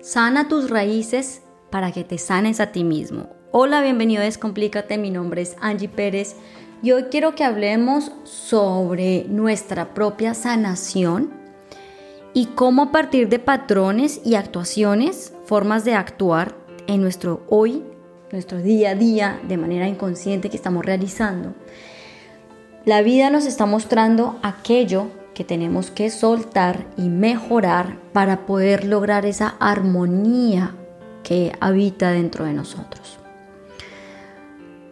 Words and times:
Sana 0.00 0.46
tus 0.46 0.70
raíces 0.70 1.42
para 1.70 1.90
que 1.90 2.04
te 2.04 2.18
sanes 2.18 2.60
a 2.60 2.70
ti 2.70 2.84
mismo. 2.84 3.30
Hola, 3.50 3.82
bienvenido 3.82 4.22
a 4.22 4.26
Descomplícate. 4.26 4.96
Mi 4.96 5.10
nombre 5.10 5.42
es 5.42 5.56
Angie 5.60 5.88
Pérez 5.88 6.36
y 6.84 6.92
hoy 6.92 7.04
quiero 7.10 7.34
que 7.34 7.42
hablemos 7.42 8.12
sobre 8.22 9.24
nuestra 9.24 9.94
propia 9.94 10.34
sanación 10.34 11.32
y 12.32 12.46
cómo 12.46 12.82
a 12.84 12.92
partir 12.92 13.28
de 13.28 13.40
patrones 13.40 14.20
y 14.24 14.36
actuaciones, 14.36 15.32
formas 15.46 15.84
de 15.84 15.94
actuar 15.94 16.54
en 16.86 17.02
nuestro 17.02 17.42
hoy, 17.48 17.82
nuestro 18.30 18.58
día 18.58 18.90
a 18.90 18.94
día, 18.94 19.40
de 19.48 19.56
manera 19.56 19.88
inconsciente 19.88 20.48
que 20.48 20.56
estamos 20.56 20.86
realizando, 20.86 21.54
la 22.84 23.02
vida 23.02 23.30
nos 23.30 23.46
está 23.46 23.66
mostrando 23.66 24.38
aquello 24.44 25.08
que 25.38 25.44
tenemos 25.44 25.92
que 25.92 26.10
soltar 26.10 26.84
y 26.96 27.08
mejorar 27.08 27.96
para 28.12 28.44
poder 28.44 28.84
lograr 28.84 29.24
esa 29.24 29.54
armonía 29.60 30.74
que 31.22 31.52
habita 31.60 32.10
dentro 32.10 32.44
de 32.44 32.54
nosotros. 32.54 33.20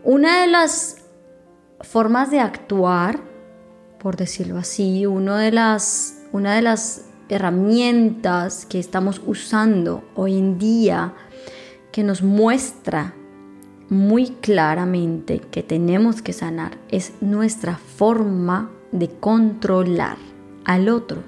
Una 0.05 0.43
de 0.43 0.47
las 0.47 0.99
formas 1.81 2.31
de 2.31 2.39
actuar, 2.39 3.19
por 3.99 4.15
decirlo 4.15 4.57
así, 4.59 5.05
de 5.05 5.51
las, 5.51 6.21
una 6.31 6.55
de 6.55 6.63
las 6.63 7.07
herramientas 7.29 8.67
que 8.67 8.79
estamos 8.79 9.21
usando 9.27 10.05
hoy 10.15 10.39
en 10.39 10.61
día 10.61 11.13
que 11.91 12.05
nos 12.05 12.23
muestra 12.23 13.15
muy 13.89 14.29
claramente 14.29 15.41
que 15.41 15.65
tenemos 15.65 16.23
que 16.23 16.33
sanar 16.33 16.79
es 16.89 17.15
nuestra 17.21 17.77
forma 17.79 18.71
de 18.93 19.11
controlar 19.11 20.26
al 20.67 20.91
otro. 20.91 21.23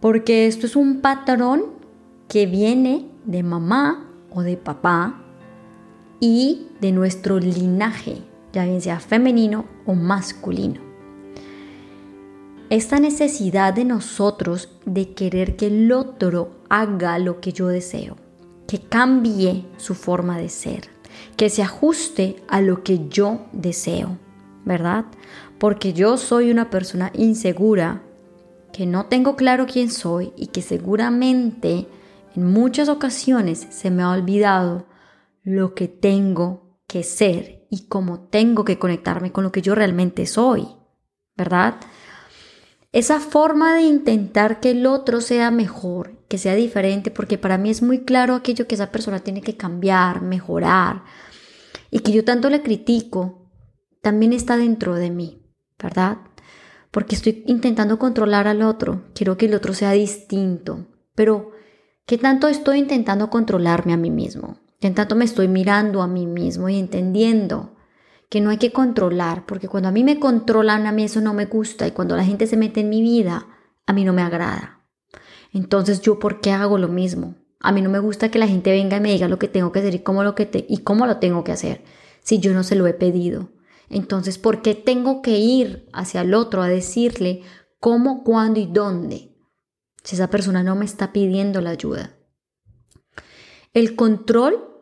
Porque 0.00 0.46
esto 0.46 0.66
es 0.66 0.76
un 0.76 1.00
patrón 1.00 1.64
que 2.28 2.46
viene 2.46 3.06
de 3.26 3.42
mamá 3.42 4.06
o 4.30 4.42
de 4.42 4.56
papá 4.56 5.20
y 6.20 6.68
de 6.80 6.92
nuestro 6.92 7.38
linaje, 7.38 8.22
ya 8.52 8.64
bien 8.64 8.80
sea 8.80 9.00
femenino 9.00 9.66
o 9.86 9.94
masculino. 9.94 10.80
Esta 12.70 12.98
necesidad 12.98 13.74
de 13.74 13.84
nosotros 13.84 14.70
de 14.86 15.12
querer 15.12 15.56
que 15.56 15.66
el 15.66 15.92
otro 15.92 16.50
haga 16.68 17.18
lo 17.18 17.40
que 17.40 17.52
yo 17.52 17.68
deseo, 17.68 18.16
que 18.66 18.80
cambie 18.80 19.66
su 19.76 19.94
forma 19.94 20.38
de 20.38 20.48
ser, 20.48 20.88
que 21.36 21.50
se 21.50 21.62
ajuste 21.62 22.36
a 22.48 22.60
lo 22.60 22.82
que 22.82 23.08
yo 23.08 23.40
deseo, 23.52 24.18
¿verdad? 24.64 25.04
Porque 25.58 25.92
yo 25.92 26.16
soy 26.16 26.50
una 26.50 26.70
persona 26.70 27.10
insegura, 27.14 28.02
que 28.72 28.86
no 28.86 29.06
tengo 29.06 29.36
claro 29.36 29.66
quién 29.66 29.90
soy 29.90 30.32
y 30.36 30.48
que 30.48 30.60
seguramente 30.60 31.86
en 32.34 32.52
muchas 32.52 32.88
ocasiones 32.88 33.66
se 33.70 33.90
me 33.90 34.02
ha 34.02 34.10
olvidado 34.10 34.86
lo 35.42 35.74
que 35.74 35.86
tengo 35.86 36.80
que 36.88 37.04
ser 37.04 37.66
y 37.70 37.86
cómo 37.86 38.20
tengo 38.28 38.64
que 38.64 38.78
conectarme 38.78 39.30
con 39.30 39.44
lo 39.44 39.52
que 39.52 39.62
yo 39.62 39.74
realmente 39.74 40.26
soy, 40.26 40.66
¿verdad? 41.36 41.76
Esa 42.92 43.20
forma 43.20 43.74
de 43.74 43.82
intentar 43.82 44.60
que 44.60 44.70
el 44.70 44.86
otro 44.86 45.20
sea 45.20 45.50
mejor, 45.50 46.18
que 46.28 46.38
sea 46.38 46.54
diferente, 46.54 47.10
porque 47.10 47.38
para 47.38 47.58
mí 47.58 47.70
es 47.70 47.82
muy 47.82 48.04
claro 48.04 48.34
aquello 48.34 48.66
que 48.66 48.76
esa 48.76 48.92
persona 48.92 49.18
tiene 49.20 49.40
que 49.40 49.56
cambiar, 49.56 50.22
mejorar, 50.22 51.02
y 51.90 52.00
que 52.00 52.12
yo 52.12 52.24
tanto 52.24 52.50
le 52.50 52.62
critico, 52.62 53.50
también 54.00 54.32
está 54.32 54.56
dentro 54.56 54.94
de 54.94 55.10
mí. 55.10 55.43
¿Verdad? 55.78 56.18
Porque 56.90 57.16
estoy 57.16 57.42
intentando 57.46 57.98
controlar 57.98 58.46
al 58.46 58.62
otro, 58.62 59.02
quiero 59.14 59.36
que 59.36 59.46
el 59.46 59.54
otro 59.54 59.74
sea 59.74 59.92
distinto, 59.92 60.86
pero 61.14 61.50
¿qué 62.06 62.18
tanto 62.18 62.48
estoy 62.48 62.78
intentando 62.78 63.30
controlarme 63.30 63.92
a 63.92 63.96
mí 63.96 64.10
mismo? 64.10 64.58
¿Qué 64.80 64.90
tanto 64.90 65.16
me 65.16 65.24
estoy 65.24 65.48
mirando 65.48 66.02
a 66.02 66.06
mí 66.06 66.26
mismo 66.26 66.68
y 66.68 66.78
entendiendo 66.78 67.74
que 68.28 68.40
no 68.40 68.50
hay 68.50 68.58
que 68.58 68.72
controlar? 68.72 69.46
Porque 69.46 69.66
cuando 69.66 69.88
a 69.88 69.92
mí 69.92 70.04
me 70.04 70.20
controlan, 70.20 70.86
a 70.86 70.92
mí 70.92 71.04
eso 71.04 71.20
no 71.20 71.32
me 71.34 71.46
gusta 71.46 71.86
y 71.86 71.92
cuando 71.92 72.16
la 72.16 72.24
gente 72.24 72.46
se 72.46 72.56
mete 72.56 72.80
en 72.80 72.90
mi 72.90 73.00
vida, 73.00 73.46
a 73.86 73.92
mí 73.92 74.04
no 74.04 74.12
me 74.12 74.22
agrada. 74.22 74.84
Entonces, 75.52 76.00
¿yo 76.00 76.18
por 76.18 76.40
qué 76.40 76.52
hago 76.52 76.78
lo 76.78 76.88
mismo? 76.88 77.36
A 77.60 77.72
mí 77.72 77.80
no 77.80 77.88
me 77.88 77.98
gusta 77.98 78.30
que 78.30 78.38
la 78.38 78.46
gente 78.46 78.72
venga 78.72 78.98
y 78.98 79.00
me 79.00 79.12
diga 79.12 79.26
lo 79.26 79.38
que 79.38 79.48
tengo 79.48 79.72
que 79.72 79.78
hacer 79.78 79.94
y 79.94 80.00
cómo 80.00 80.22
lo, 80.22 80.34
que 80.34 80.66
y 80.68 80.78
cómo 80.78 81.06
lo 81.06 81.16
tengo 81.16 81.44
que 81.44 81.52
hacer 81.52 81.82
si 82.22 82.38
yo 82.38 82.52
no 82.52 82.62
se 82.62 82.76
lo 82.76 82.86
he 82.86 82.92
pedido. 82.92 83.48
Entonces, 83.88 84.38
¿por 84.38 84.62
qué 84.62 84.74
tengo 84.74 85.22
que 85.22 85.38
ir 85.38 85.88
hacia 85.92 86.22
el 86.22 86.34
otro 86.34 86.62
a 86.62 86.68
decirle 86.68 87.42
cómo, 87.80 88.24
cuándo 88.24 88.60
y 88.60 88.66
dónde? 88.66 89.36
Si 90.02 90.16
esa 90.16 90.30
persona 90.30 90.62
no 90.62 90.76
me 90.76 90.84
está 90.84 91.12
pidiendo 91.12 91.60
la 91.60 91.70
ayuda. 91.70 92.16
El 93.72 93.96
control 93.96 94.74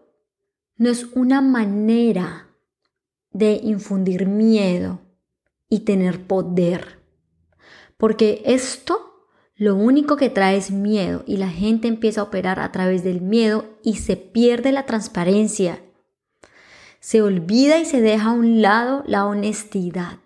no 0.77 0.91
es 0.91 1.05
una 1.15 1.41
manera 1.41 2.51
de 3.31 3.61
infundir 3.63 4.27
miedo 4.27 5.01
y 5.69 5.81
tener 5.81 6.27
poder. 6.27 7.01
Porque 7.97 8.43
esto 8.45 9.29
lo 9.55 9.77
único 9.77 10.17
que 10.17 10.29
trae 10.29 10.57
es 10.57 10.71
miedo 10.71 11.23
y 11.27 11.37
la 11.37 11.49
gente 11.49 11.89
empieza 11.89 12.21
a 12.21 12.25
operar 12.25 12.59
a 12.59 12.73
través 12.73 13.05
del 13.05 13.21
miedo 13.21 13.79
y 13.83 13.97
se 13.97 14.17
pierde 14.17 14.73
la 14.73 14.87
transparencia 14.87 15.83
se 17.03 17.21
olvida 17.21 17.81
y 17.81 17.85
se 17.85 18.01
deja 18.01 18.29
a 18.31 18.33
un 18.33 18.63
lado 18.63 19.03
la 19.09 19.27
honestidad 19.27 20.21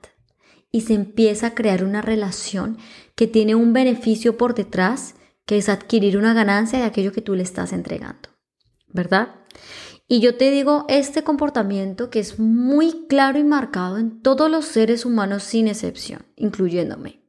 y 0.71 0.83
se 0.83 0.93
empieza 0.93 1.49
a 1.49 1.55
crear 1.55 1.83
una 1.83 2.03
relación 2.03 2.77
que 3.15 3.27
tiene 3.27 3.55
un 3.55 3.73
beneficio 3.73 4.37
por 4.37 4.55
detrás, 4.55 5.15
que 5.47 5.57
es 5.57 5.71
adquirir 5.71 6.19
una 6.19 6.35
ganancia 6.35 6.79
de 6.79 6.85
aquello 6.85 7.13
que 7.13 7.23
tú 7.23 7.35
le 7.35 7.43
estás 7.43 7.73
entregando, 7.73 8.29
¿verdad? 8.89 9.37
Y 10.07 10.21
yo 10.21 10.37
te 10.37 10.51
digo, 10.51 10.85
este 10.91 11.25
comportamiento 11.25 12.11
que 12.11 12.21
es 12.21 12.39
muy 12.39 13.07
claro 13.09 13.39
y 13.39 13.45
marcado 13.45 13.97
en 13.97 14.21
todos 14.21 14.51
los 14.51 14.67
seres 14.67 15.07
humanos 15.07 15.45
sin 15.45 15.69
excepción, 15.69 16.27
incluyéndome. 16.37 17.23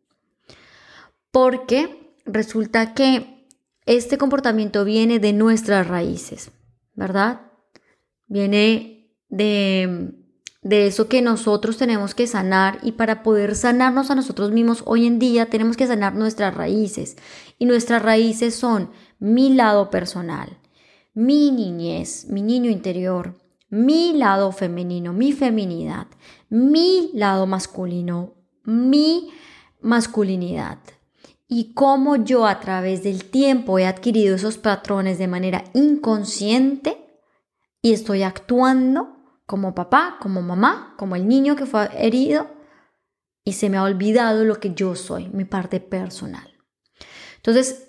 Porque 1.32 2.14
resulta 2.26 2.94
que 2.94 3.48
este 3.86 4.18
comportamiento 4.18 4.84
viene 4.84 5.20
de 5.20 5.32
nuestras 5.32 5.88
raíces, 5.88 6.52
¿verdad? 6.96 7.44
Viene 8.26 8.97
de, 9.30 10.14
de 10.62 10.88
eso 10.88 11.08
que 11.08 11.22
nosotros 11.22 11.78
tenemos 11.78 12.14
que 12.14 12.28
sanar 12.28 12.80
y 12.84 12.94
para 12.94 13.24
poder 13.24 13.56
sanarnos 13.56 14.12
a 14.12 14.16
nosotros 14.16 14.52
mismos 14.52 14.84
hoy 14.86 15.06
en 15.06 15.20
día 15.20 15.50
tenemos 15.50 15.78
que 15.78 15.88
sanar 15.88 16.16
nuestras 16.16 16.54
raíces. 16.54 17.16
Y 17.58 17.66
nuestras 17.66 18.02
raíces 18.02 18.56
son 18.56 18.90
mi 19.20 19.54
lado 19.54 19.90
personal, 19.90 20.58
mi 21.14 21.52
niñez, 21.52 22.28
mi 22.30 22.42
niño 22.42 22.70
interior, 22.70 23.36
mi 23.70 24.14
lado 24.14 24.52
femenino, 24.52 25.14
mi 25.14 25.32
feminidad, 25.32 26.08
mi 26.50 27.12
lado 27.14 27.48
masculino, 27.48 28.36
mi 28.64 29.30
masculinidad. 29.82 30.80
Y 31.48 31.74
cómo 31.74 32.18
yo 32.18 32.46
a 32.46 32.60
través 32.60 33.04
del 33.04 33.26
tiempo 33.26 33.80
he 33.80 33.86
adquirido 33.86 34.36
esos 34.36 34.58
patrones 34.58 35.18
de 35.18 35.28
manera 35.28 35.64
inconsciente 35.74 36.98
y 37.82 37.94
estoy 37.94 38.24
actuando 38.24 39.17
como 39.48 39.74
papá, 39.74 40.18
como 40.22 40.42
mamá, 40.42 40.94
como 40.98 41.16
el 41.16 41.28
niño 41.28 41.56
que 41.56 41.66
fue 41.66 41.90
herido 41.96 42.52
y 43.44 43.54
se 43.54 43.70
me 43.70 43.78
ha 43.78 43.84
olvidado 43.84 44.44
lo 44.44 44.60
que 44.60 44.74
yo 44.74 44.94
soy, 44.94 45.30
mi 45.30 45.46
parte 45.46 45.80
personal. 45.80 46.54
Entonces, 47.38 47.88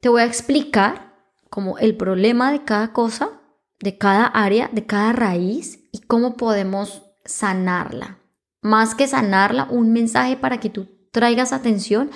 te 0.00 0.10
voy 0.10 0.20
a 0.20 0.26
explicar 0.26 1.16
como 1.48 1.78
el 1.78 1.96
problema 1.96 2.52
de 2.52 2.62
cada 2.62 2.92
cosa, 2.92 3.40
de 3.80 3.96
cada 3.96 4.26
área, 4.26 4.68
de 4.70 4.84
cada 4.84 5.14
raíz 5.14 5.88
y 5.92 6.00
cómo 6.00 6.36
podemos 6.36 7.02
sanarla. 7.24 8.18
Más 8.60 8.94
que 8.94 9.08
sanarla, 9.08 9.66
un 9.70 9.92
mensaje 9.94 10.36
para 10.36 10.60
que 10.60 10.68
tú 10.68 10.88
traigas 11.10 11.54
atención 11.54 12.10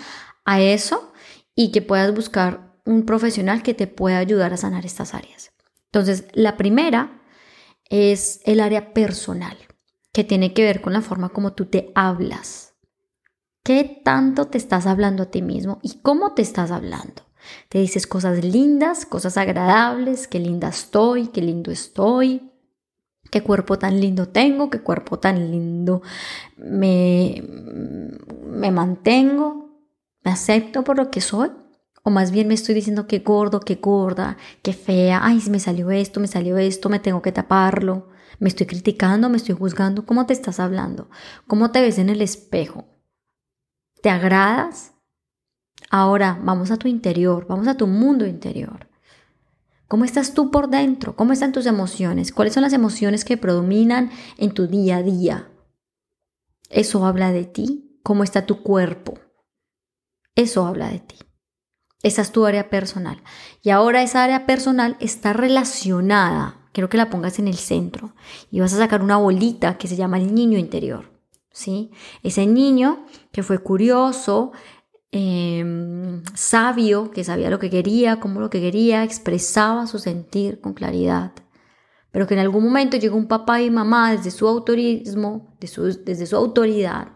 a 0.45 0.61
eso 0.61 1.15
y 1.55 1.73
que 1.73 1.81
puedas 1.81 2.15
buscar 2.15 2.75
un 2.85 3.07
profesional 3.07 3.63
que 3.63 3.73
te 3.73 3.87
pueda 3.87 4.19
ayudar 4.19 4.53
a 4.53 4.59
sanar 4.59 4.85
estas 4.85 5.15
áreas. 5.15 5.53
Entonces, 5.87 6.27
la 6.35 6.59
primera 6.59 7.22
es 7.93 8.41
el 8.47 8.61
área 8.61 8.95
personal, 8.95 9.59
que 10.15 10.25
tiene 10.25 10.55
que 10.55 10.65
ver 10.65 10.81
con 10.81 10.95
la 10.95 11.03
forma 11.03 11.29
como 11.29 11.53
tú 11.53 11.67
te 11.67 11.93
hablas. 11.95 12.73
¿Qué 13.63 14.01
tanto 14.03 14.47
te 14.47 14.57
estás 14.57 14.87
hablando 14.87 15.25
a 15.25 15.31
ti 15.31 15.43
mismo 15.43 15.79
y 15.83 16.01
cómo 16.01 16.33
te 16.33 16.41
estás 16.41 16.71
hablando? 16.71 17.23
Te 17.69 17.81
dices 17.81 18.07
cosas 18.07 18.43
lindas, 18.43 19.05
cosas 19.05 19.37
agradables, 19.37 20.27
qué 20.27 20.39
linda 20.39 20.69
estoy, 20.69 21.27
qué 21.29 21.43
lindo 21.43 21.71
estoy, 21.71 22.51
qué 23.31 23.43
cuerpo 23.43 23.79
tan 23.79 24.01
lindo 24.01 24.27
tengo, 24.27 24.71
qué 24.71 24.81
cuerpo 24.81 25.19
tan 25.19 25.51
lindo 25.51 26.01
me, 26.57 27.45
me 28.43 28.71
mantengo, 28.71 29.83
me 30.25 30.31
acepto 30.31 30.83
por 30.83 30.97
lo 30.97 31.11
que 31.11 31.21
soy. 31.21 31.51
O 32.03 32.11
más 32.11 32.33
bien 32.33 32.49
me 32.49 32.55
estoy 32.55 32.75
diciendo 32.75 33.07
que 33.07 33.21
gordo, 33.21 33.61
que 33.61 33.77
gorda, 33.77 34.37
que 34.63 34.73
fea, 34.73 35.21
ay, 35.23 35.41
me 35.51 35.61
salió 35.61 35.91
esto, 35.91 36.19
me 36.19 36.27
salió 36.27 36.59
esto, 36.59 36.89
me 36.89 36.99
tengo 36.99 37.23
que 37.23 37.33
taparlo. 37.33 38.09
Me 38.39 38.49
estoy 38.49 38.67
criticando, 38.67 39.29
me 39.29 39.37
estoy 39.37 39.55
juzgando. 39.55 40.05
¿Cómo 40.05 40.27
te 40.27 40.33
estás 40.33 40.59
hablando? 40.59 41.09
¿Cómo 41.47 41.71
te 41.71 41.81
ves 41.81 41.99
en 41.99 42.09
el 42.09 42.23
espejo? 42.23 42.87
¿Te 44.03 44.11
agradas? 44.11 44.95
Ahora 45.91 46.41
vamos 46.43 46.71
a 46.71 46.77
tu 46.77 46.89
interior, 46.89 47.47
vamos 47.47 47.69
a 47.69 47.77
tu 47.77 47.87
mundo 47.87 48.27
interior. 48.27 48.89
¿Cómo 49.87 50.05
estás 50.05 50.35
tú 50.35 50.51
por 50.51 50.71
dentro? 50.71 51.15
¿Cómo 51.15 51.33
están 51.35 51.53
tus 51.53 51.67
emociones? 51.67 52.33
¿Cuáles 52.33 52.55
son 52.55 52.63
las 52.63 52.73
emociones 52.73 53.25
que 53.25 53.37
predominan 53.37 54.11
en 54.39 54.53
tu 54.55 54.67
día 54.67 54.97
a 54.97 55.03
día? 55.03 55.51
Eso 56.71 57.05
habla 57.07 57.31
de 57.31 57.45
ti. 57.45 58.01
¿Cómo 58.03 58.25
está 58.25 58.47
tu 58.47 58.63
cuerpo? 58.63 59.19
Eso 60.35 60.67
habla 60.67 60.89
de 60.89 61.01
ti. 61.01 61.17
Esa 62.03 62.23
es 62.23 62.33
tu 62.33 62.47
área 62.47 62.69
personal. 62.69 63.23
Y 63.63 63.71
ahora 63.71 64.03
esa 64.03 64.25
área 64.25 64.47
personal 64.47 64.97
está 65.01 65.33
relacionada, 65.33 66.57
quiero 66.73 66.89
que 66.89 66.97
la 66.97 67.11
pongas 67.11 67.39
en 67.39 67.49
el 67.49 67.57
centro, 67.57 68.15
y 68.51 68.61
vas 68.61 68.73
a 68.75 68.79
sacar 68.79 69.03
una 69.03 69.17
bolita 69.17 69.79
que 69.79 69.89
se 69.89 69.97
llama 69.97 70.19
el 70.19 70.35
niño 70.35 70.59
interior. 70.59 71.13
¿sí? 71.53 71.91
Ese 72.23 72.47
niño 72.47 73.07
que 73.31 73.43
fue 73.43 73.59
curioso, 73.59 74.53
em, 75.13 76.23
sabio, 76.35 77.11
que 77.11 77.25
sabía 77.25 77.51
lo 77.51 77.59
que 77.59 77.71
quería, 77.71 78.19
cómo 78.19 78.41
lo 78.41 78.51
que 78.51 78.61
quería, 78.61 79.05
expresaba 79.05 79.87
su 79.87 79.99
sentir 79.99 80.61
con 80.61 80.73
claridad. 80.75 81.33
Pero 82.11 82.27
que 82.27 82.35
en 82.35 82.41
algún 82.41 82.65
momento 82.65 82.97
llegó 82.97 83.17
un 83.17 83.29
papá 83.29 83.63
y 83.63 83.71
mamá 83.71 84.13
desde 84.13 84.31
su 84.31 84.49
autorismo, 84.49 85.55
desde 85.61 86.27
su 86.27 86.37
autoridad, 86.37 87.09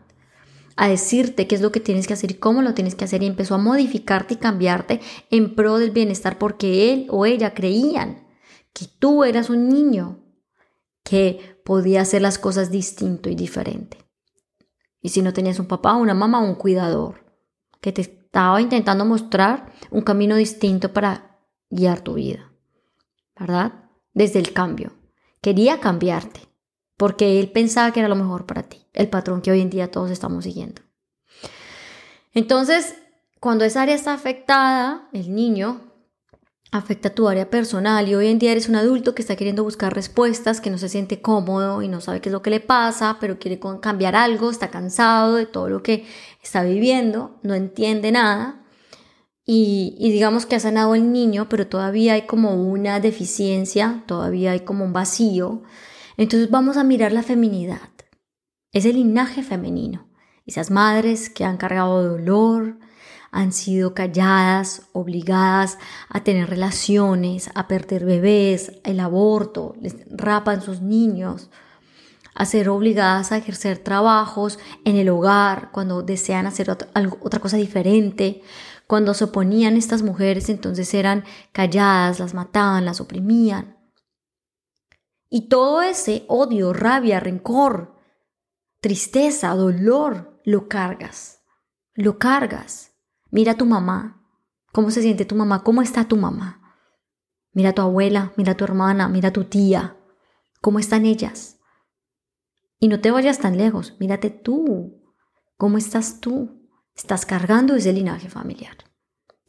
a 0.77 0.89
decirte 0.89 1.47
qué 1.47 1.55
es 1.55 1.63
lo 1.63 1.73
que 1.73 1.81
tienes 1.81 2.07
que 2.07 2.13
hacer 2.13 2.31
y 2.31 2.35
cómo 2.35 2.63
lo 2.63 2.75
tienes 2.75 2.95
que 2.95 3.05
hacer 3.05 3.23
y 3.23 3.27
empezó 3.27 3.55
a 3.55 3.59
modificarte 3.59 4.35
y 4.35 4.37
cambiarte 4.37 5.01
en 5.31 5.55
pro 5.55 5.79
del 5.79 5.91
bienestar 5.91 6.39
porque 6.39 6.93
él 6.93 7.07
o 7.11 7.25
ella 7.25 7.55
creían 7.55 8.27
que 8.73 8.87
tú 8.99 9.25
eras 9.25 9.49
un 9.49 9.69
niño 9.69 10.23
que 11.03 11.61
podía 11.65 12.03
hacer 12.03 12.21
las 12.21 12.39
cosas 12.39 12.71
distinto 12.71 13.31
y 13.31 13.35
diferente. 13.35 13.99
Y 15.01 15.11
si 15.11 15.23
no 15.23 15.33
tenías 15.33 15.59
un 15.59 15.67
papá, 15.67 15.95
una 15.95 16.15
mamá, 16.15 16.41
un 16.41 16.57
cuidador 16.57 17.25
que 17.81 17.93
te 17.93 18.03
estaba 18.03 18.61
intentando 18.61 19.05
mostrar 19.05 19.73
un 19.91 20.03
camino 20.03 20.37
distinto 20.37 20.93
para 20.93 21.39
guiar 21.71 22.01
tu 22.01 22.15
vida, 22.15 22.53
¿verdad? 23.39 23.89
Desde 24.13 24.41
el 24.41 24.53
cambio. 24.53 24.93
Quería 25.41 25.81
cambiarte 25.81 26.41
porque 26.97 27.39
él 27.41 27.51
pensaba 27.51 27.93
que 27.93 28.01
era 28.01 28.09
lo 28.09 28.17
mejor 28.17 28.47
para 28.47 28.63
ti, 28.63 28.87
el 28.93 29.09
patrón 29.09 29.43
que 29.43 29.51
hoy 29.51 29.61
en 29.61 29.71
día 29.71 29.91
todos 29.91 30.11
estamos 30.11 30.45
siguiendo. 30.45 30.83
Entonces, 32.33 32.95
cuando 33.41 33.65
esa 33.65 33.83
área 33.83 33.95
está 33.95 34.15
afectada, 34.15 35.09
el 35.13 35.35
niño 35.35 35.81
afecta 36.73 37.11
tu 37.11 37.29
área 37.29 37.49
personal 37.49 38.09
y 38.09 38.15
hoy 38.15 38.29
en 38.29 38.39
día 38.39 38.53
eres 38.53 38.69
un 38.69 38.77
adulto 38.77 39.15
que 39.15 39.23
está 39.23 39.37
queriendo 39.37 39.63
buscar 39.63 39.95
respuestas, 39.95 40.61
que 40.61 40.71
no 40.71 40.79
se 40.79 40.89
siente 40.89 41.21
cómodo 41.21 41.83
y 41.83 41.89
no 41.89 42.01
sabe 42.01 42.21
qué 42.21 42.29
es 42.29 42.33
lo 42.33 42.43
que 42.43 42.51
le 42.51 42.61
pasa, 42.61 43.19
pero 43.21 43.39
quiere 43.39 43.61
cambiar 43.81 44.17
algo, 44.17 44.51
está 44.51 44.71
cansado 44.71 45.35
de 45.35 45.47
todo 45.47 45.69
lo 45.69 45.83
que 45.83 46.05
está 46.43 46.63
viviendo, 46.63 47.39
no 47.43 47.55
entiende 47.55 48.13
nada. 48.13 48.63
Y, 49.49 49.95
y, 50.01 50.11
digamos 50.11 50.45
que 50.45 50.57
ha 50.57 50.61
sanado 50.61 50.97
el 50.97 51.13
niño, 51.13 51.49
pero 51.49 51.69
todavía 51.69 52.15
hay 52.15 52.23
como 52.23 52.55
una 52.55 52.99
deficiencia, 52.99 54.03
todavía 54.07 54.51
hay 54.51 54.61
como 54.61 54.85
un 54.85 54.93
vacío 54.93 55.63
entonces 56.17 56.51
vamos 56.51 56.77
a 56.77 56.85
mirar 56.85 57.13
la 57.13 57.23
feminidad. 57.23 57.91
Es 58.73 58.85
el 58.85 58.97
linaje 58.97 59.43
femenino. 59.43 60.09
Esas 60.45 60.71
madres 60.71 61.31
que 61.31 61.45
han 61.45 61.57
cargado 61.57 62.03
dolor, 62.03 62.79
han 63.33 63.53
sido 63.53 63.93
calladas, 63.93 64.89
obligadas 64.93 65.79
a 66.09 66.25
tener 66.25 66.49
relaciones, 66.49 67.51
a 67.55 67.69
perder 67.69 68.05
bebés, 68.05 68.73
el 68.85 69.01
aborto, 69.01 69.75
les 69.81 69.97
rapan 70.11 70.63
sus 70.63 70.81
niños, 70.81 71.51
a 72.35 72.45
ser 72.47 72.69
obligadas 72.69 73.33
a 73.33 73.39
ejercer 73.39 73.79
trabajos 73.79 74.59
en 74.85 74.97
el 74.97 75.09
hogar 75.09 75.71
cuando 75.73 76.03
desean 76.03 76.47
hacer 76.47 76.71
otra 76.71 77.41
cosa 77.41 77.57
diferente. 77.57 78.43
Cuando 78.87 79.15
se 79.15 79.25
oponían 79.25 79.77
estas 79.77 80.03
mujeres, 80.03 80.49
entonces 80.49 80.95
eran 80.95 81.25
calladas, 81.53 82.21
las 82.21 82.35
mataban, 82.35 82.85
las 82.85 83.01
oprimían. 83.01 83.76
Y 85.29 85.49
todo 85.49 85.83
ese 85.83 86.25
odio, 86.29 86.73
rabia, 86.73 87.21
rencor, 87.21 87.97
tristeza, 88.81 89.55
dolor, 89.55 90.41
lo 90.45 90.69
cargas. 90.69 91.43
Lo 91.95 92.19
cargas. 92.19 92.93
Mira 93.31 93.53
a 93.53 93.57
tu 93.57 93.67
mamá. 93.67 94.23
¿Cómo 94.73 94.91
se 94.91 95.03
siente 95.03 95.25
tu 95.25 95.35
mamá? 95.35 95.65
¿Cómo 95.65 95.83
está 95.83 96.05
tu 96.05 96.17
mamá? 96.17 96.63
Mira 97.53 97.71
a 97.71 97.73
tu 97.73 97.83
abuela, 97.83 98.33
mira 98.37 98.53
a 98.53 98.57
tu 98.57 98.65
hermana, 98.65 99.09
mira 99.09 99.31
a 99.31 99.33
tu 99.33 99.45
tía. 99.45 99.97
¿Cómo 100.61 100.79
están 100.79 101.07
ellas? 101.07 101.59
Y 102.79 102.89
no 102.89 103.01
te 103.01 103.11
vayas 103.11 103.39
tan 103.39 103.57
lejos. 103.57 103.95
Mírate 103.99 104.31
tú. 104.31 105.03
¿Cómo 105.57 105.79
estás 105.79 106.21
tú? 106.21 106.69
Estás 106.95 107.25
cargando 107.27 107.75
ese 107.75 107.93
linaje 107.93 108.29
familiar 108.29 108.77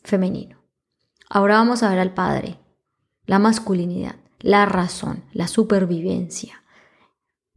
femenino. 0.08 0.64
Ahora 1.30 1.56
vamos 1.56 1.84
a 1.84 1.90
ver 1.90 2.00
al 2.00 2.14
padre, 2.14 2.60
la 3.26 3.40
masculinidad 3.40 4.16
la 4.40 4.66
razón, 4.66 5.24
la 5.32 5.48
supervivencia, 5.48 6.64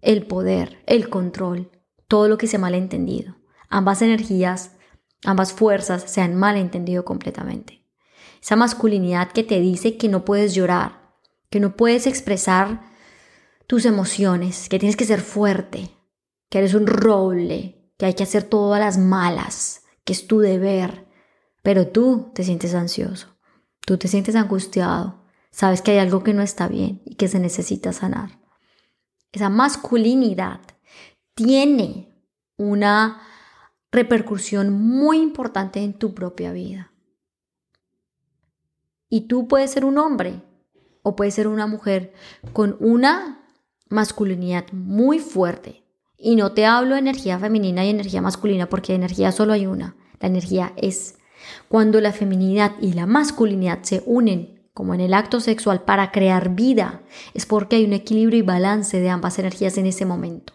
el 0.01 0.27
poder, 0.27 0.83
el 0.87 1.09
control, 1.09 1.71
todo 2.09 2.29
lo 2.29 2.39
que 2.39 2.47
se 2.47 2.57
ha 2.57 2.61
malentendido. 2.61 3.37
Ambas 3.69 4.03
energías, 4.03 4.73
ambas 5.25 5.53
fuerzas 5.53 6.11
se 6.11 6.21
han 6.21 6.35
malentendido 6.35 7.05
completamente. 7.05 7.87
Esa 8.43 8.57
masculinidad 8.57 9.33
que 9.33 9.45
te 9.45 9.61
dice 9.61 9.97
que 9.97 10.09
no 10.09 10.25
puedes 10.25 10.55
llorar, 10.55 11.15
que 11.51 11.61
no 11.61 11.77
puedes 11.77 12.07
expresar 12.07 12.83
tus 13.67 13.85
emociones, 13.85 14.69
que 14.69 14.79
tienes 14.79 14.97
que 14.97 15.05
ser 15.05 15.21
fuerte, 15.21 15.91
que 16.49 16.59
eres 16.59 16.75
un 16.75 16.87
roble, 16.87 17.93
que 17.99 18.07
hay 18.07 18.15
que 18.15 18.23
hacer 18.23 18.45
todas 18.45 18.81
las 18.81 18.99
malas, 18.99 19.83
que 20.05 20.13
es 20.13 20.27
tu 20.27 20.41
deber, 20.41 21.07
pero 21.63 21.87
tú 21.89 22.33
te 22.35 22.43
sientes 22.43 22.75
ansioso, 22.75 23.37
tú 23.85 23.99
te 23.99 24.09
sientes 24.09 24.35
angustiado, 24.35 25.20
sabes 25.51 25.83
que 25.83 25.93
hay 25.93 25.99
algo 25.99 26.23
que 26.23 26.35
no 26.35 26.43
está 26.43 26.69
bien 26.69 27.03
y 27.05 27.15
que 27.17 27.29
se 27.29 27.39
necesita 27.39 27.93
sanar. 27.93 28.39
Esa 29.33 29.49
masculinidad 29.49 30.61
tiene 31.35 32.09
una 32.57 33.23
repercusión 33.93 34.73
muy 34.73 35.19
importante 35.19 35.83
en 35.83 35.95
tu 35.95 36.15
propia 36.15 36.53
vida. 36.53 36.93
Y 39.09 39.23
tú 39.23 39.49
puedes 39.49 39.71
ser 39.73 39.85
un 39.85 39.99
hombre 39.99 40.43
o 41.03 41.17
puedes 41.17 41.35
ser 41.35 41.49
una 41.49 41.67
mujer 41.67 42.13
con 42.53 42.77
una 42.81 43.45
masculinidad 43.89 44.71
muy 44.73 45.19
fuerte. 45.19 45.85
Y 46.17 46.37
no 46.37 46.53
te 46.53 46.67
hablo 46.67 46.95
de 46.95 47.01
energía 47.01 47.39
femenina 47.39 47.85
y 47.85 47.91
energía 47.91 48.23
masculina 48.23 48.69
porque 48.69 48.93
de 48.93 48.97
energía 48.97 49.33
solo 49.33 49.53
hay 49.53 49.67
una. 49.67 49.97
La 50.21 50.29
energía 50.29 50.73
es. 50.77 51.17
Cuando 51.69 52.01
la 52.01 52.13
feminidad 52.13 52.73
y 52.81 52.93
la 52.93 53.07
masculinidad 53.07 53.83
se 53.83 54.03
unen 54.05 54.60
como 54.73 54.95
en 54.95 55.01
el 55.01 55.15
acto 55.15 55.41
sexual, 55.41 55.83
para 55.83 56.13
crear 56.13 56.55
vida, 56.55 57.03
es 57.35 57.47
porque 57.47 57.77
hay 57.77 57.85
un 57.85 57.93
equilibrio 57.93 58.39
y 58.39 58.43
balance 58.43 59.01
de 59.01 59.11
ambas 59.11 59.39
energías 59.39 59.77
en 59.79 59.87
ese 59.87 60.07
momento. 60.07 60.53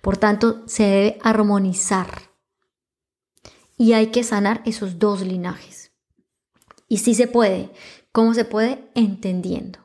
Por 0.00 0.16
tanto, 0.16 0.62
se 0.66 0.84
debe 0.84 1.18
armonizar. 1.22 2.30
Y 3.76 3.92
hay 3.92 4.08
que 4.08 4.24
sanar 4.24 4.62
esos 4.64 4.98
dos 4.98 5.22
linajes. 5.22 5.92
Y 6.88 6.98
sí 6.98 7.14
se 7.14 7.26
puede. 7.26 7.70
¿Cómo 8.12 8.34
se 8.34 8.44
puede? 8.44 8.90
Entendiendo. 8.94 9.78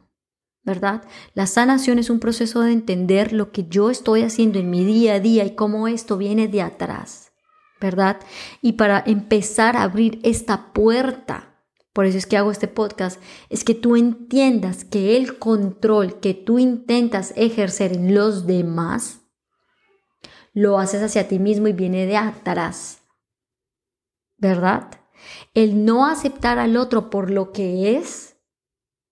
¿Verdad? 0.64 1.04
La 1.34 1.46
sanación 1.46 2.00
es 2.00 2.10
un 2.10 2.20
proceso 2.20 2.62
de 2.62 2.72
entender 2.72 3.34
lo 3.34 3.52
que 3.52 3.66
yo 3.68 3.90
estoy 3.90 4.22
haciendo 4.22 4.60
en 4.60 4.70
mi 4.70 4.86
día 4.86 5.16
a 5.16 5.20
día 5.20 5.44
y 5.44 5.56
cómo 5.56 5.90
esto 5.90 6.18
viene 6.18 6.48
de 6.48 6.62
atrás. 6.62 7.34
¿Verdad? 7.82 8.22
Y 8.62 8.74
para 8.74 9.04
empezar 9.06 9.76
a 9.76 9.84
abrir 9.84 10.22
esta 10.24 10.72
puerta 10.72 11.53
por 11.94 12.08
eso 12.08 12.18
es 12.18 12.26
que 12.26 12.38
hago 12.38 12.50
este 12.50 12.68
podcast, 12.68 13.22
es 13.50 13.64
que 13.64 13.76
tú 13.76 13.96
entiendas 13.96 14.84
que 14.84 15.16
el 15.16 15.38
control 15.38 16.20
que 16.20 16.34
tú 16.34 16.58
intentas 16.58 17.34
ejercer 17.36 17.94
en 17.94 18.16
los 18.16 18.48
demás, 18.48 19.22
lo 20.54 20.80
haces 20.80 21.04
hacia 21.04 21.28
ti 21.28 21.38
mismo 21.38 21.68
y 21.68 21.74
viene 21.74 22.08
de 22.08 22.18
atrás. 22.18 23.04
¿Verdad? 24.38 24.90
El 25.54 25.86
no 25.86 26.08
aceptar 26.08 26.58
al 26.58 26.78
otro 26.78 27.12
por 27.12 27.30
lo 27.30 27.52
que 27.52 27.98
es, 27.98 28.38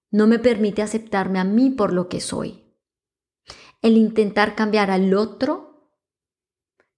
no 0.10 0.26
me 0.26 0.40
permite 0.40 0.82
aceptarme 0.82 1.40
a 1.40 1.44
mí 1.44 1.70
por 1.70 1.94
lo 1.94 2.10
que 2.10 2.20
soy. 2.20 2.66
El 3.82 3.96
intentar 3.96 4.56
cambiar 4.56 4.90
al 4.90 5.14
otro 5.14 5.88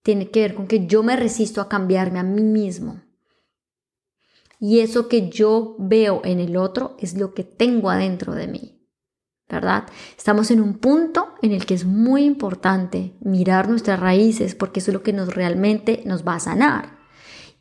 tiene 0.01 0.31
que 0.31 0.41
ver 0.41 0.55
con 0.55 0.67
que 0.67 0.87
yo 0.87 1.03
me 1.03 1.15
resisto 1.15 1.61
a 1.61 1.69
cambiarme 1.69 2.19
a 2.19 2.23
mí 2.23 2.41
mismo 2.41 3.02
y 4.65 4.79
eso 4.79 5.09
que 5.09 5.29
yo 5.29 5.75
veo 5.77 6.21
en 6.23 6.39
el 6.39 6.55
otro 6.55 6.95
es 6.97 7.17
lo 7.17 7.33
que 7.33 7.43
tengo 7.43 7.89
adentro 7.89 8.33
de 8.33 8.47
mí. 8.47 8.87
¿Verdad? 9.49 9.87
Estamos 10.17 10.51
en 10.51 10.61
un 10.61 10.75
punto 10.75 11.33
en 11.41 11.51
el 11.51 11.65
que 11.65 11.73
es 11.73 11.83
muy 11.83 12.23
importante 12.23 13.17
mirar 13.19 13.67
nuestras 13.67 13.99
raíces 13.99 14.55
porque 14.55 14.79
eso 14.79 14.91
es 14.91 14.93
lo 14.93 15.03
que 15.03 15.11
nos 15.11 15.35
realmente 15.35 16.01
nos 16.05 16.25
va 16.25 16.35
a 16.35 16.39
sanar. 16.39 16.97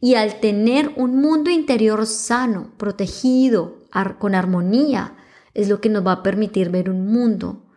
Y 0.01 0.15
al 0.15 0.39
tener 0.39 0.93
un 0.95 1.21
mundo 1.21 1.51
interior 1.51 2.07
sano, 2.07 2.71
protegido, 2.77 3.79
con 4.21 4.37
armonía, 4.37 5.17
es 5.55 5.69
lo 5.69 5.81
que 5.81 5.89
nos 5.89 6.07
va 6.07 6.13
a 6.13 6.23
permitir 6.23 6.71
ver 6.71 6.89
un 6.89 7.09
mundo 7.09 7.69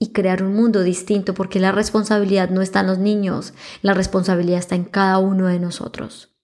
y 0.00 0.12
crear 0.12 0.42
un 0.42 0.52
mundo 0.52 0.82
distinto 0.82 1.32
porque 1.32 1.60
la 1.60 1.70
responsabilidad 1.70 2.50
no 2.50 2.60
está 2.60 2.80
en 2.80 2.88
los 2.88 2.98
niños, 2.98 3.54
la 3.82 3.94
responsabilidad 3.94 4.58
está 4.58 4.74
en 4.74 4.84
cada 4.84 5.18
uno 5.18 5.46
de 5.46 5.60
nosotros, 5.60 6.34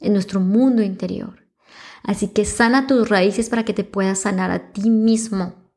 en 0.00 0.12
nuestro 0.12 0.40
mundo 0.40 0.82
interior. 0.82 1.45
Así 2.06 2.28
que 2.28 2.44
sana 2.44 2.86
tus 2.86 3.08
raíces 3.08 3.50
para 3.50 3.64
que 3.64 3.74
te 3.74 3.82
puedas 3.82 4.20
sanar 4.20 4.52
a 4.52 4.70
ti 4.72 4.90
mismo. 4.90 5.72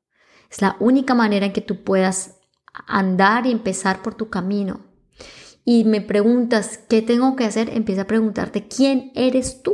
Es 0.50 0.62
la 0.62 0.78
única 0.80 1.16
manera 1.16 1.48
en 1.48 1.54
que 1.54 1.62
tú 1.62 1.84
puedas 1.84 2.40
andar 2.88 3.48
y 3.48 3.52
empezar 3.52 4.04
por 4.04 4.14
tu 4.14 4.30
camino. 4.30 4.86
Y 5.66 5.86
me 5.86 6.02
preguntas, 6.02 6.78
¿qué 6.88 7.02
tengo 7.02 7.36
que 7.36 7.46
hacer? 7.46 7.70
Empieza 7.70 8.04
a 8.04 8.08
preguntarte, 8.08 8.68
¿quién 8.68 9.12
eres 9.16 9.64
tú? 9.64 9.74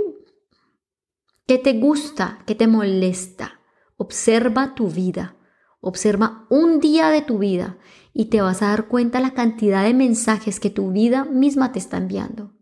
¿Qué 1.46 1.58
te 1.58 1.74
gusta? 1.74 2.40
¿Qué 2.46 2.56
te 2.56 2.68
molesta? 2.68 3.60
Observa 3.98 4.76
tu 4.76 4.90
vida. 4.90 5.36
Observa 5.82 6.48
un 6.50 6.80
día 6.80 7.10
de 7.10 7.22
tu 7.22 7.38
vida 7.38 7.78
y 8.14 8.26
te 8.26 8.42
vas 8.42 8.62
a 8.62 8.70
dar 8.70 8.88
cuenta 8.88 9.20
la 9.20 9.34
cantidad 9.34 9.84
de 9.84 9.94
mensajes 9.94 10.62
que 10.62 10.70
tu 10.70 10.92
vida 10.92 11.26
misma 11.26 11.74
te 11.74 11.80
está 11.80 11.98
enviando. 11.98 12.55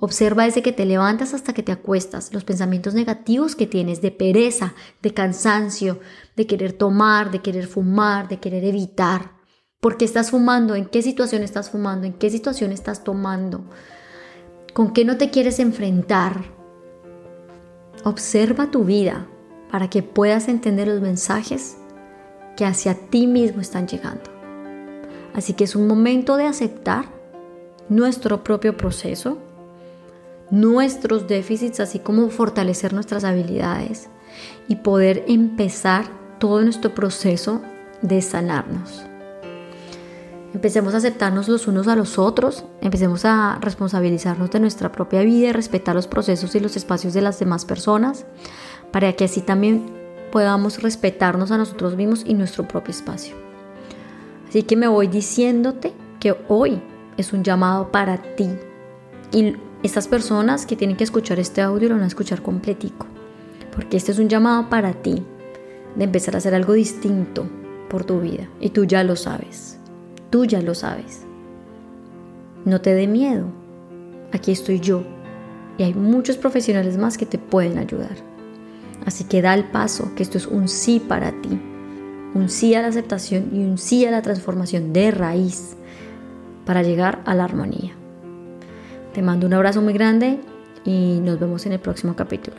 Observa 0.00 0.44
desde 0.44 0.62
que 0.62 0.72
te 0.72 0.86
levantas 0.86 1.34
hasta 1.34 1.52
que 1.52 1.64
te 1.64 1.72
acuestas, 1.72 2.32
los 2.32 2.44
pensamientos 2.44 2.94
negativos 2.94 3.56
que 3.56 3.66
tienes 3.66 4.00
de 4.00 4.12
pereza, 4.12 4.74
de 5.02 5.12
cansancio, 5.12 5.98
de 6.36 6.46
querer 6.46 6.72
tomar, 6.72 7.32
de 7.32 7.40
querer 7.40 7.66
fumar, 7.66 8.28
de 8.28 8.38
querer 8.38 8.64
evitar. 8.64 9.32
¿Por 9.80 9.96
qué 9.96 10.04
estás 10.04 10.30
fumando? 10.30 10.76
¿En 10.76 10.86
qué 10.86 11.02
situación 11.02 11.42
estás 11.42 11.70
fumando? 11.70 12.06
¿En 12.06 12.12
qué 12.12 12.30
situación 12.30 12.70
estás 12.70 13.02
tomando? 13.02 13.64
¿Con 14.72 14.92
qué 14.92 15.04
no 15.04 15.16
te 15.16 15.30
quieres 15.30 15.58
enfrentar? 15.58 16.44
Observa 18.04 18.70
tu 18.70 18.84
vida 18.84 19.26
para 19.68 19.90
que 19.90 20.04
puedas 20.04 20.46
entender 20.46 20.86
los 20.86 21.00
mensajes 21.00 21.76
que 22.56 22.64
hacia 22.64 22.94
ti 22.94 23.26
mismo 23.26 23.60
están 23.60 23.88
llegando. 23.88 24.30
Así 25.34 25.54
que 25.54 25.64
es 25.64 25.74
un 25.74 25.88
momento 25.88 26.36
de 26.36 26.44
aceptar 26.44 27.06
nuestro 27.88 28.44
propio 28.44 28.76
proceso, 28.76 29.38
nuestros 30.50 31.26
déficits, 31.26 31.80
así 31.80 31.98
como 31.98 32.30
fortalecer 32.30 32.92
nuestras 32.92 33.24
habilidades 33.24 34.08
y 34.68 34.76
poder 34.76 35.24
empezar 35.28 36.06
todo 36.38 36.62
nuestro 36.62 36.94
proceso 36.94 37.60
de 38.02 38.22
sanarnos. 38.22 39.04
Empecemos 40.54 40.94
a 40.94 40.98
aceptarnos 40.98 41.48
los 41.48 41.66
unos 41.68 41.88
a 41.88 41.96
los 41.96 42.18
otros, 42.18 42.64
empecemos 42.80 43.24
a 43.24 43.58
responsabilizarnos 43.60 44.50
de 44.50 44.60
nuestra 44.60 44.90
propia 44.90 45.20
vida 45.22 45.48
y 45.48 45.52
respetar 45.52 45.94
los 45.94 46.06
procesos 46.06 46.54
y 46.54 46.60
los 46.60 46.76
espacios 46.76 47.12
de 47.12 47.20
las 47.20 47.38
demás 47.38 47.64
personas, 47.64 48.24
para 48.90 49.12
que 49.12 49.24
así 49.24 49.42
también 49.42 49.92
podamos 50.32 50.82
respetarnos 50.82 51.50
a 51.50 51.58
nosotros 51.58 51.96
mismos 51.96 52.24
y 52.26 52.34
nuestro 52.34 52.66
propio 52.66 52.92
espacio. 52.92 53.36
Así 54.48 54.62
que 54.62 54.76
me 54.76 54.88
voy 54.88 55.08
diciéndote 55.08 55.92
que 56.18 56.34
hoy 56.48 56.80
es 57.18 57.32
un 57.34 57.44
llamado 57.44 57.92
para 57.92 58.16
ti. 58.36 58.48
Y 59.32 59.56
estas 59.82 60.08
personas 60.08 60.66
que 60.66 60.76
tienen 60.76 60.96
que 60.96 61.04
escuchar 61.04 61.38
este 61.38 61.60
audio 61.60 61.88
lo 61.88 61.94
van 61.94 62.04
a 62.04 62.08
escuchar 62.08 62.42
completico. 62.42 63.06
Porque 63.74 63.96
este 63.96 64.12
es 64.12 64.18
un 64.18 64.28
llamado 64.28 64.68
para 64.68 64.92
ti 64.92 65.22
de 65.94 66.04
empezar 66.04 66.34
a 66.34 66.38
hacer 66.38 66.54
algo 66.54 66.72
distinto 66.72 67.46
por 67.88 68.04
tu 68.04 68.20
vida. 68.20 68.48
Y 68.60 68.70
tú 68.70 68.84
ya 68.84 69.04
lo 69.04 69.16
sabes. 69.16 69.78
Tú 70.30 70.44
ya 70.44 70.60
lo 70.60 70.74
sabes. 70.74 71.22
No 72.64 72.80
te 72.80 72.94
dé 72.94 73.06
miedo. 73.06 73.46
Aquí 74.32 74.52
estoy 74.52 74.80
yo. 74.80 75.04
Y 75.78 75.84
hay 75.84 75.94
muchos 75.94 76.36
profesionales 76.36 76.98
más 76.98 77.16
que 77.16 77.26
te 77.26 77.38
pueden 77.38 77.78
ayudar. 77.78 78.16
Así 79.06 79.24
que 79.24 79.42
da 79.42 79.54
el 79.54 79.64
paso, 79.64 80.12
que 80.16 80.22
esto 80.22 80.38
es 80.38 80.46
un 80.46 80.68
sí 80.68 81.00
para 81.00 81.30
ti 81.40 81.58
un 82.34 82.48
sí 82.48 82.74
a 82.74 82.82
la 82.82 82.88
aceptación 82.88 83.50
y 83.52 83.64
un 83.64 83.78
sí 83.78 84.04
a 84.04 84.10
la 84.10 84.22
transformación 84.22 84.92
de 84.92 85.10
raíz 85.10 85.76
para 86.64 86.82
llegar 86.82 87.22
a 87.24 87.34
la 87.34 87.44
armonía. 87.44 87.97
Te 89.18 89.22
mando 89.22 89.48
un 89.48 89.52
abrazo 89.52 89.82
muy 89.82 89.92
grande 89.94 90.38
y 90.84 91.18
nos 91.20 91.40
vemos 91.40 91.66
en 91.66 91.72
el 91.72 91.80
próximo 91.80 92.14
capítulo. 92.14 92.56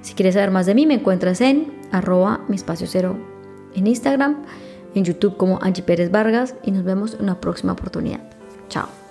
Si 0.00 0.14
quieres 0.14 0.36
saber 0.36 0.50
más 0.50 0.64
de 0.64 0.74
mí, 0.74 0.86
me 0.86 0.94
encuentras 0.94 1.42
en 1.42 1.70
arroba 1.92 2.40
mi 2.48 2.56
en 3.74 3.86
Instagram, 3.86 4.42
en 4.94 5.04
YouTube 5.04 5.36
como 5.36 5.58
Angie 5.60 5.82
Pérez 5.82 6.10
Vargas 6.10 6.54
y 6.64 6.70
nos 6.70 6.84
vemos 6.84 7.12
en 7.12 7.24
una 7.24 7.42
próxima 7.42 7.74
oportunidad. 7.74 8.22
Chao. 8.70 9.01